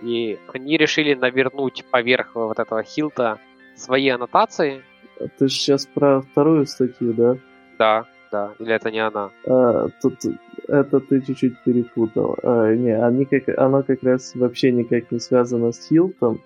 [0.02, 3.38] И они решили навернуть поверх вот этого хилта
[3.76, 4.82] свои аннотации.
[5.38, 7.36] Ты же сейчас про вторую статью, да?
[7.78, 8.54] Да, да.
[8.58, 9.30] Или это не она?
[9.46, 10.14] А, тут
[10.66, 12.36] это ты чуть-чуть перепутал.
[12.42, 16.40] А, не, они как, оно как раз вообще никак не связано с хилтом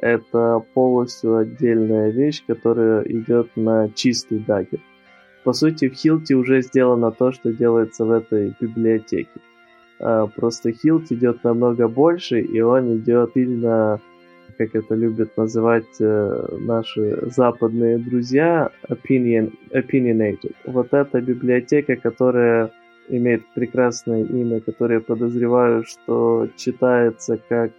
[0.00, 4.80] это полностью отдельная вещь, которая идет на чистый дагер.
[5.44, 9.30] По сути, в Хилте уже сделано то, что делается в этой библиотеке.
[9.98, 14.00] А, просто Хилт идет намного больше, и он идет сильно,
[14.58, 20.54] как это любят называть э, наши западные друзья, opinion, opinionated.
[20.64, 22.70] Вот эта библиотека, которая
[23.08, 27.72] имеет прекрасное имя, которое подозреваю, что читается как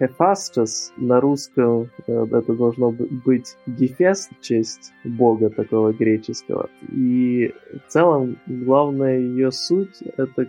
[0.00, 6.68] э, Hephaestus на русском э, это должно быть Гефест честь бога такого греческого.
[6.92, 7.54] И
[7.86, 10.46] в целом главная ее суть это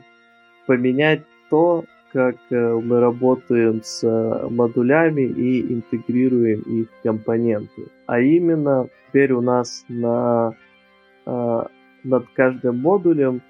[0.66, 4.04] поменять то, как э, мы работаем с
[4.50, 7.88] модулями и интегрируем их компоненты.
[8.08, 10.56] а именно теперь у нас на,
[11.26, 11.64] э,
[12.04, 13.42] над каждым модулем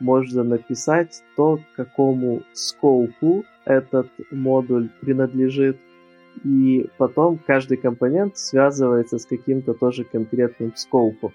[0.00, 5.78] можно написать то, к какому скопу этот модуль принадлежит,
[6.44, 11.32] и потом каждый компонент связывается с каким-то тоже конкретным скопом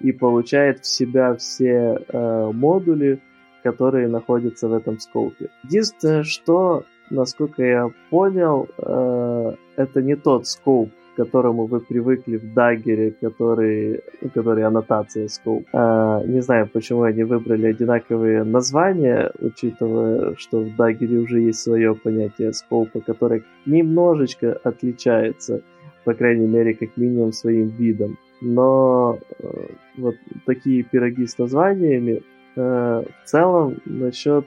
[0.00, 3.20] и получает в себя все э, модули,
[3.62, 5.50] которые находятся в этом скопе.
[5.64, 12.54] Единственное, что, насколько я понял, э, это не тот скоп, к которому вы привыкли в
[12.54, 14.00] Даггере, который,
[14.34, 15.64] который аннотация скоп.
[15.72, 21.94] Э, не знаю, почему они выбрали одинаковые названия, учитывая, что в Даггере уже есть свое
[21.94, 25.60] понятие скопа, которое немножечко отличается,
[26.04, 28.16] по крайней мере, как минимум своим видом.
[28.40, 29.46] Но э,
[29.98, 30.14] вот
[30.46, 32.22] такие пироги с названиями
[32.56, 34.44] Э, в целом, насчет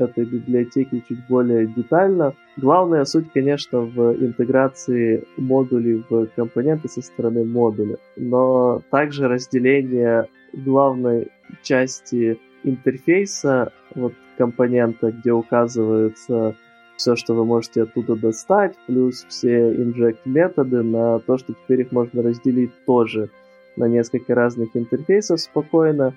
[0.00, 2.34] этой библиотеки чуть более детально.
[2.56, 11.28] Главная суть, конечно, в интеграции модулей в компоненты со стороны модуля, но также разделение главной
[11.62, 16.54] части интерфейса вот компонента, где указывается
[16.96, 21.92] все, что вы можете оттуда достать, плюс все inject методы на то, что теперь их
[21.92, 23.30] можно разделить тоже
[23.76, 26.14] на несколько разных интерфейсов спокойно,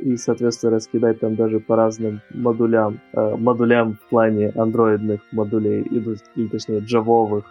[0.00, 3.00] и, соответственно, раскидать там даже по разным модулям.
[3.12, 7.44] Э, модулям в плане андроидных модулей, или точнее джавовых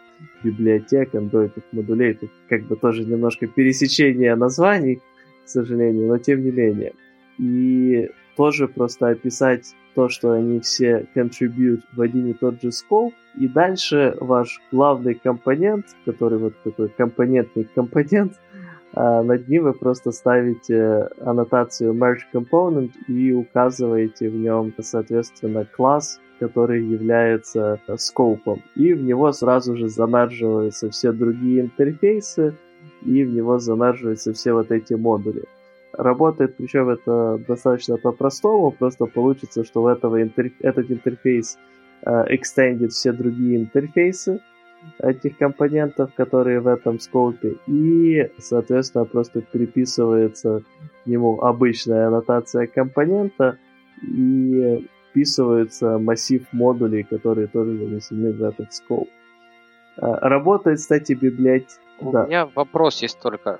[0.43, 2.13] библиотек, андроидных модулей.
[2.13, 5.01] Тут как бы тоже немножко пересечение названий,
[5.45, 6.93] к сожалению, но тем не менее.
[7.37, 13.13] И тоже просто описать то, что они все contribute в один и тот же scope,
[13.39, 18.33] и дальше ваш главный компонент, который вот такой компонентный компонент,
[18.99, 26.19] а над ним вы просто ставите аннотацию merge component и указываете в нем, соответственно, класс,
[26.39, 28.63] который является скопом.
[28.73, 32.55] И в него сразу же замерживаются все другие интерфейсы,
[33.05, 35.43] и в него замерживаются все вот эти модули.
[35.93, 40.49] Работает, причем это достаточно по-простому, просто получится, что в этого интер...
[40.61, 41.59] этот интерфейс
[42.03, 44.39] э, экстендит все другие интерфейсы,
[44.99, 50.63] этих компонентов, которые в этом скопе, и, соответственно, просто переписывается
[51.03, 53.57] к нему обычная аннотация компонента,
[54.01, 59.09] и вписывается массив модулей, которые тоже занесены в этот скоп.
[59.97, 61.81] А, работает, кстати, библиотека.
[61.99, 62.25] У да.
[62.25, 63.59] меня вопрос есть только.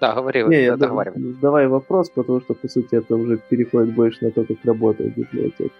[0.00, 1.34] Да, говори, Не, да, договаривай.
[1.42, 5.74] Давай вопрос, потому что, по сути, это уже переходит больше на то, как работает библиотека.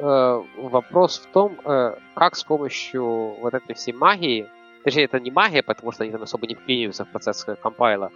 [0.00, 3.04] Э, вопрос в том, э, как с помощью
[3.40, 4.46] вот этой всей магии,
[4.84, 8.12] точнее, это не магия, потому что они там особо не вклиниваются в процесс компайла,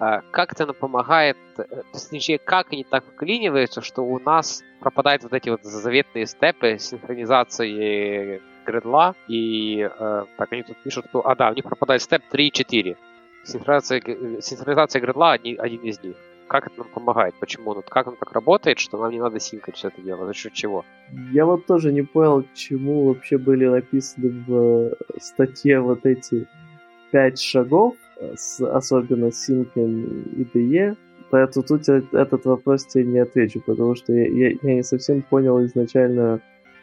[0.00, 1.36] э, как это нам помогает,
[1.92, 8.40] точнее, как они так вклиниваются, что у нас пропадают вот эти вот заветные степы синхронизации
[8.64, 9.88] гридла, и
[10.38, 12.96] так они тут пишут, что, а да, у них пропадает степ 3 и 4.
[13.44, 14.00] Синхронизация,
[14.40, 17.34] синхронизация гридла один из них как это нам помогает?
[17.40, 17.74] Почему?
[17.74, 20.26] Ну, как он так работает, что нам не надо синкать все это дело?
[20.26, 20.84] За счет чего?
[21.32, 26.46] Я вот тоже не понял, чему вообще были написаны в э, статье вот эти
[27.10, 30.02] пять шагов, э, с, особенно синком
[30.36, 30.96] и DE.
[31.30, 35.22] Поэтому тут я этот вопрос тебе не отвечу, потому что я, я, я не совсем
[35.22, 36.40] понял изначально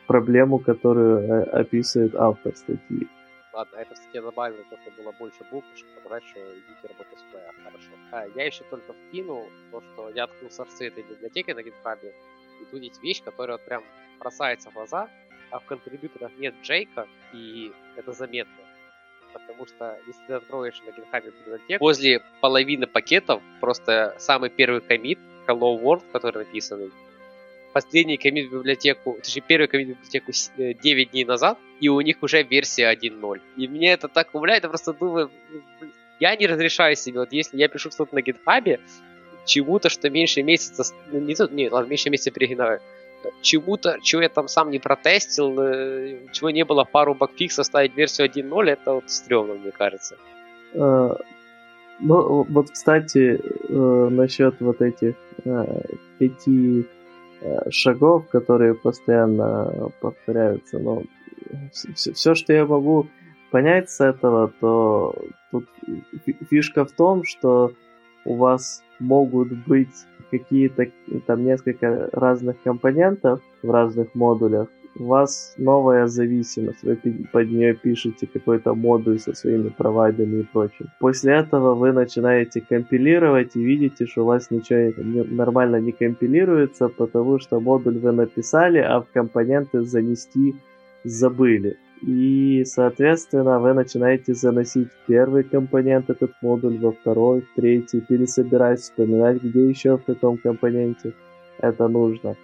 [0.08, 3.08] проблему, которую э, описывает автор статьи.
[3.54, 7.20] Ладно, это в статье добавили, то, что было больше букв, чтобы показать, что идите работать
[7.20, 7.54] с PA.
[7.64, 7.90] Хорошо.
[8.12, 12.00] А, я еще только вкинул то, что я открыл сорцы этой библиотеки на GitHub,
[12.62, 13.84] и тут есть вещь, которая вот прям
[14.18, 15.08] бросается в глаза,
[15.52, 18.64] а в контрибьюторах нет Джейка, и это заметно.
[19.34, 25.20] Потому что если ты откроешь на GitHub библиотеку, возле половины пакетов просто самый первый комит
[25.46, 26.92] Hello World, который написанный,
[27.74, 32.00] последний комит в библиотеку, точнее первый комит в библиотеку 9 э, дней назад, и у
[32.02, 33.42] них уже версия 1.0.
[33.58, 35.30] И мне это так умляет, я просто думаю,
[36.20, 38.80] я не разрешаю себе, вот если я пишу что-то на гитхабе,
[39.46, 42.80] чему-то, что меньше месяца, ну, не, не ладно, меньше месяца перегинаю,
[43.42, 48.28] чему-то, чего я там сам не протестил, э, чего не было пару багфиксов, ставить версию
[48.28, 50.18] 1.0, это вот стрёмно, мне кажется.
[50.74, 51.20] Uh,
[52.00, 55.16] ну, вот, кстати, насчет вот этих
[56.18, 57.03] пяти Э,
[57.70, 60.80] шагов, которые постоянно повторяются.
[60.80, 61.04] Но
[61.72, 63.08] все, все, что я могу
[63.52, 65.16] понять с этого, то
[65.52, 65.68] тут
[66.50, 67.74] фишка в том, что
[68.26, 69.94] у вас могут быть
[70.32, 70.88] какие-то
[71.28, 74.70] там несколько разных компонентов в разных модулях,
[75.00, 76.98] у вас новая зависимость, вы
[77.32, 80.90] под нее пишете какой-то модуль со своими провайдерами и прочим.
[81.00, 84.94] После этого вы начинаете компилировать и видите, что у вас ничего
[85.36, 90.56] нормально не компилируется, потому что модуль вы написали, а в компоненты занести
[91.04, 91.78] забыли.
[92.06, 99.70] и, соответственно, вы начинаете заносить первый компонент этот модуль, во второй, третий, пересобирать, вспоминать, где
[99.70, 101.14] еще в каком компоненте
[101.60, 102.36] это нужно.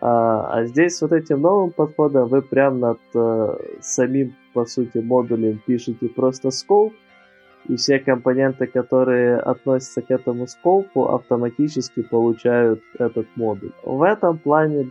[0.00, 5.60] А, а здесь вот этим новым подходом вы прям над э, самим, по сути, модулем
[5.66, 6.94] пишете просто скоп,
[7.68, 13.72] и все компоненты, которые относятся к этому скопу, автоматически получают этот модуль.
[13.84, 14.90] В этом плане,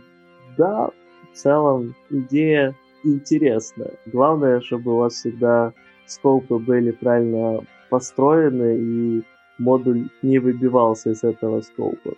[0.56, 0.90] да,
[1.32, 3.94] в целом идея интересная.
[4.06, 5.72] Главное, чтобы у вас всегда
[6.06, 9.22] скопы были правильно построены и
[9.58, 12.12] модуль не выбивался из этого скопа.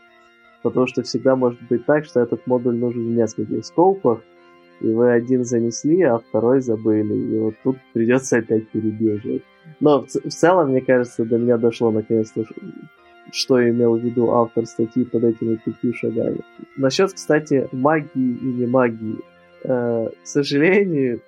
[0.62, 4.20] Потому что всегда может быть так, что этот модуль нужен в нескольких скопах,
[4.80, 7.14] и вы один занесли, а второй забыли.
[7.14, 9.42] И вот тут придется опять перебеживать.
[9.80, 12.44] Но в, в целом, мне кажется, до меня дошло наконец-то,
[13.30, 16.40] что имел в виду автор статьи под этими пятью шагами.
[16.76, 19.18] Насчет, кстати, магии и не магии.
[19.64, 21.20] Э, к сожалению,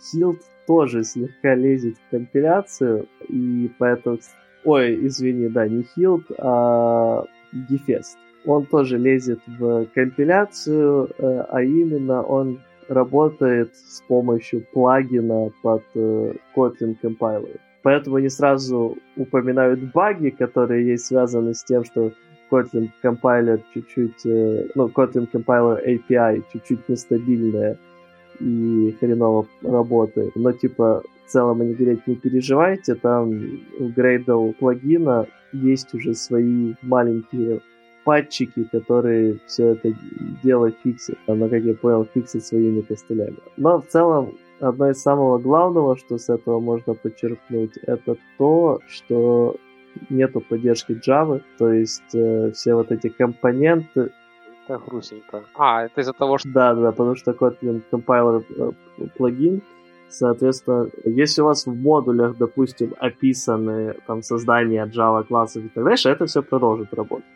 [0.00, 4.18] Хилд тоже слегка лезет в компиляцию, и поэтому...
[4.64, 8.16] Ой, извини, да, не Хилд, а Гефест.
[8.44, 16.34] Он тоже лезет в компиляцию, э, а именно он работает с помощью плагина под э,
[16.56, 17.58] Kotlin Compiler.
[17.82, 22.12] Поэтому они сразу упоминают баги, которые есть связаны с тем, что
[22.50, 27.78] Kotlin Compiler чуть-чуть, э, ну, Kotlin Compiler API чуть-чуть нестабильная
[28.40, 30.32] и хреново работает.
[30.36, 33.30] Но, типа, в целом они говорят, не переживайте, там
[33.78, 37.60] у Gradle плагина есть уже свои маленькие
[38.04, 39.92] патчики, которые все это
[40.42, 41.18] дело фиксят.
[41.26, 43.36] Оно, как я понял, фиксит своими костылями.
[43.56, 49.56] Но в целом, одно из самого главного, что с этого можно подчеркнуть, это то, что
[50.10, 54.12] нету поддержки Java, то есть э, все вот эти компоненты...
[54.64, 55.44] Это грустненько.
[55.54, 56.48] А, это из-за того, что...
[56.48, 59.62] Да, да, потому что Kotlin Compiler э, плагин,
[60.08, 66.12] соответственно, если у вас в модулях, допустим, описаны там создание Java классов и так далее,
[66.12, 67.26] это все продолжит работать.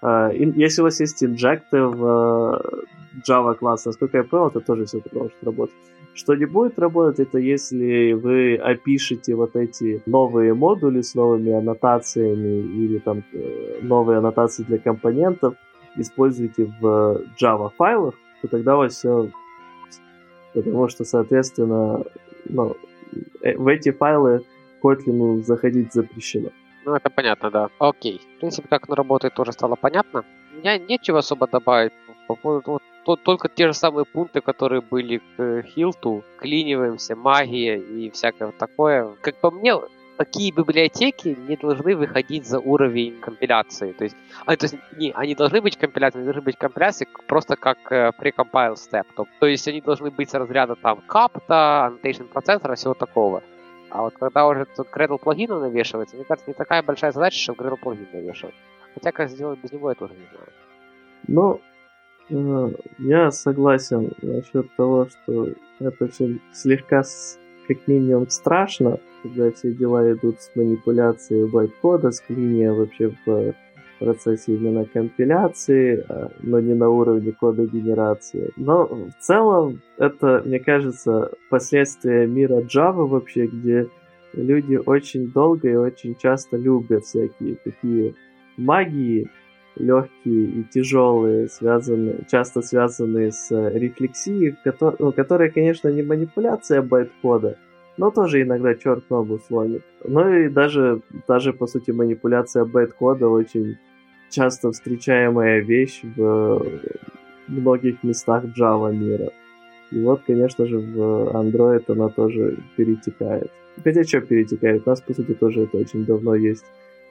[0.00, 2.84] Uh, если у вас есть инжекты в uh,
[3.28, 5.74] Java класс, насколько я понял, это тоже все продолжит работать.
[6.14, 12.58] Что не будет работать, это если вы опишете вот эти новые модули с новыми аннотациями
[12.58, 15.54] или там э, новые аннотации для компонентов,
[15.96, 19.30] используете в Java файлах, то тогда у вас все...
[20.54, 22.02] Потому что, соответственно,
[22.48, 22.76] ну,
[23.42, 24.42] э, в эти файлы
[24.82, 26.50] Kotlin заходить запрещено.
[26.84, 27.68] Ну, это понятно, да.
[27.78, 28.20] Окей.
[28.36, 30.24] В принципе, как оно работает, тоже стало понятно.
[30.54, 31.92] У меня нечего особо добавить
[32.26, 37.78] по поводу вот, то, только те же самые пункты, которые были к Хилту, клиниваемся, магия
[37.78, 39.16] и всякое такое.
[39.22, 39.74] Как по мне,
[40.18, 43.92] такие библиотеки не должны выходить за уровень компиляции.
[43.92, 47.56] То есть, а, то есть не, они должны быть компиляцией, они должны быть компиляцией просто
[47.56, 49.06] как э, precompile step.
[49.14, 53.42] То, то есть они должны быть с разряда там капта, annotation процессора, всего такого.
[53.90, 57.64] А вот когда уже тут Gradle плагина навешивается, мне кажется, не такая большая задача, чтобы
[57.64, 58.54] Gradle плагин навешивать.
[58.94, 60.48] Хотя как сделать без него, я тоже не знаю.
[61.26, 61.60] Ну,
[62.30, 67.02] э, я согласен насчет того, что это все слегка
[67.66, 73.54] как минимум страшно, когда все дела идут с манипуляцией байткода, с клиния вообще в
[73.98, 78.50] процессе именно компиляции, а, но не на уровне кода генерации.
[78.56, 83.88] Но в целом это, мне кажется, последствия мира Java вообще, где
[84.32, 88.14] люди очень долго и очень часто любят всякие такие
[88.56, 89.28] магии,
[89.76, 97.56] легкие и тяжелые, связанные, часто связанные с рефлексией, которые, ну, которая, конечно, не манипуляция байткода,
[97.96, 99.82] но тоже иногда черт ногу сломит.
[100.04, 103.76] Ну и даже, даже по сути, манипуляция байткода очень
[104.30, 106.62] часто встречаемая вещь в
[107.48, 109.30] многих местах Java мира.
[109.90, 113.50] И вот, конечно же, в Android она тоже перетекает.
[113.82, 114.82] Хотя что перетекает?
[114.86, 116.64] У нас, по сути, тоже это очень давно есть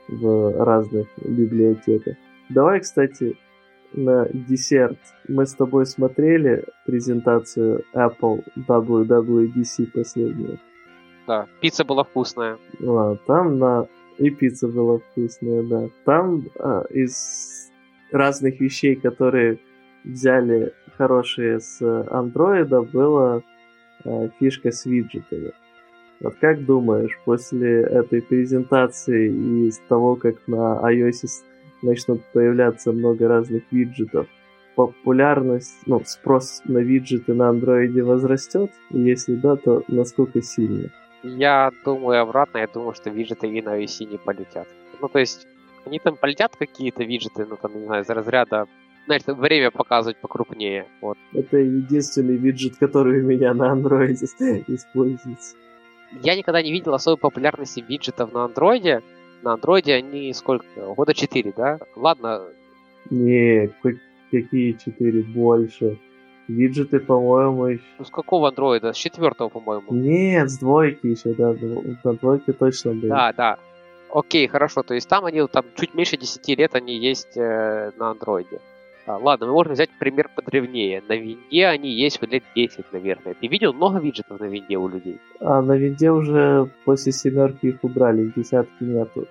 [0.07, 2.15] в разных библиотеках.
[2.49, 3.35] Давай, кстати,
[3.93, 4.97] на десерт.
[5.27, 10.59] Мы с тобой смотрели презентацию Apple WWDC последнюю.
[11.25, 12.57] Да, пицца была вкусная.
[12.85, 13.87] А, там на
[14.17, 15.89] и пицца была вкусная, да.
[16.05, 17.71] Там а, из
[18.11, 19.59] разных вещей, которые
[20.03, 23.41] взяли хорошие с андроида, была
[24.03, 25.51] а, фишка с виджетами.
[26.19, 31.43] Вот как думаешь, после этой презентации и с того, как на iOS
[31.83, 34.27] начнут появляться много разных виджетов,
[34.75, 38.71] популярность, ну, спрос на виджеты на андроиде возрастет?
[38.89, 40.89] Если да, то насколько сильно?
[41.23, 44.67] Я думаю обратно, я думаю, что виджеты и на iOS не полетят.
[45.01, 45.47] Ну, то есть,
[45.85, 48.67] они там полетят какие-то виджеты, ну, там, не знаю, из разряда
[49.07, 50.85] значит, время показывать покрупнее.
[51.01, 51.17] Вот.
[51.33, 54.25] Это единственный виджет, который у меня на андроиде
[54.67, 55.55] используется.
[56.21, 59.01] Я никогда не видел особой популярности виджетов на андроиде.
[59.41, 60.65] На андроиде они сколько?
[60.95, 61.79] Года 4, да?
[61.95, 62.43] Ладно.
[63.09, 63.69] Не,
[64.31, 65.23] какие 4?
[65.23, 65.97] Больше.
[66.47, 67.83] Виджеты, по-моему, еще...
[67.99, 68.93] Ну, с какого андроида?
[68.93, 69.91] С четвертого, по-моему.
[69.91, 71.53] Нет, с двойки еще, да.
[72.03, 73.09] На двойке точно были.
[73.09, 73.57] Да, да.
[74.09, 74.83] Окей, хорошо.
[74.83, 78.61] То есть там они там чуть меньше 10 лет они есть э, на андроиде.
[79.05, 81.01] А, ладно, мы можем взять пример подревнее.
[81.07, 83.33] На винде они есть лет 10, наверное.
[83.33, 85.19] Ты видел много виджетов на винде у людей?
[85.39, 89.27] А на винде уже после семерки их убрали, десятки нету.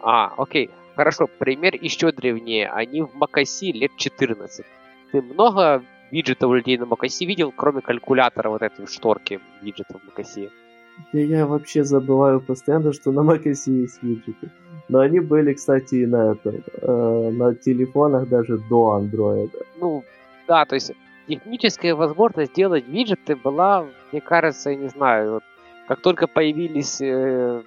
[0.00, 0.70] А, окей.
[0.94, 2.68] Хорошо, пример еще древнее.
[2.68, 4.64] Они в Макаси лет 14.
[5.10, 5.82] Ты много
[6.14, 10.50] виджетов у людей на Макаси видел, кроме калькулятора вот этой шторки виджетов в Макаси?
[11.12, 14.50] Я, я вообще забываю постоянно, что на Макаси есть виджеты.
[14.88, 19.58] Но они были, кстати, и на этом, э, на телефонах даже до андроида.
[19.80, 20.04] Ну,
[20.48, 20.92] да, то есть
[21.28, 25.42] техническая возможность сделать виджеты была, мне кажется, я не знаю, вот,
[25.88, 27.62] как только появились э,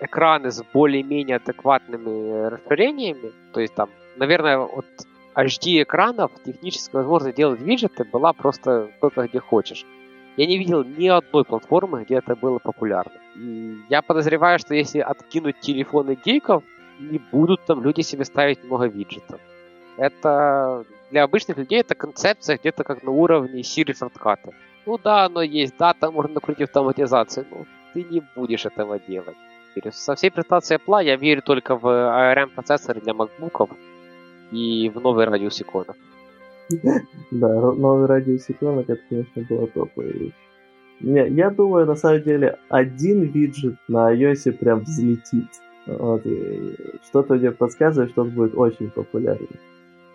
[0.00, 4.86] экраны с более-менее адекватными расширениями, то есть там, наверное, вот
[5.34, 9.86] HD экранов техническая возможность делать виджеты была просто только где хочешь.
[10.36, 13.12] Я не видел ни одной платформы, где это было популярно.
[13.36, 16.62] И я подозреваю, что если откинуть телефоны гейков,
[16.98, 19.40] не будут там люди себе ставить много виджетов.
[19.96, 24.52] Это для обычных людей это концепция где-то как на уровне Siri шортката.
[24.86, 29.36] Ну да, оно есть, да, там можно накрутить автоматизацию, но ты не будешь этого делать.
[29.92, 33.70] Со всей презентацией Apple я верю только в ARM-процессоры для MacBook'ов
[34.52, 35.96] и в новый радиус иконок.
[37.30, 40.32] Да, новый радиус иконок, это, конечно, была топовая вещь.
[41.00, 45.48] Не, я думаю, на самом деле, один виджет на iOS прям взлетит.
[45.86, 46.22] Вот,
[47.08, 49.48] что-то мне подсказывает, что он будет очень популярен.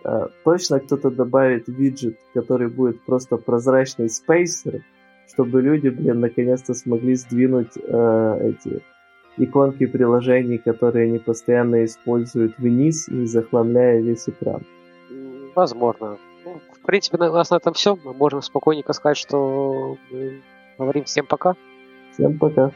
[0.03, 4.81] А, точно кто-то добавит виджет, который будет просто прозрачный спейсер,
[5.27, 8.81] чтобы люди, блин, наконец-то смогли сдвинуть э, эти
[9.38, 14.63] иконки приложений, которые они постоянно используют вниз, не захламляя весь экран.
[15.55, 16.17] Возможно.
[16.45, 17.97] Ну, в принципе, у нас на этом все.
[18.03, 20.41] Мы можем спокойненько сказать, что мы
[20.77, 21.55] говорим всем пока.
[22.13, 22.71] Всем пока.